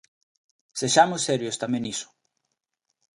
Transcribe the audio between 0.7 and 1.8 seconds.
Sexamos serios